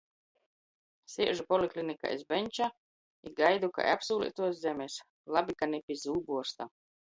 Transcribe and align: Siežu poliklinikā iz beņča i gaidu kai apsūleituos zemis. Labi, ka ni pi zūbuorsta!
Siežu 1.15 1.45
poliklinikā 1.53 2.13
iz 2.15 2.23
beņča 2.33 2.71
i 3.31 3.35
gaidu 3.43 3.71
kai 3.77 3.87
apsūleituos 3.93 4.65
zemis. 4.67 4.99
Labi, 5.37 5.61
ka 5.63 5.73
ni 5.75 5.85
pi 5.89 6.03
zūbuorsta! 6.09 6.73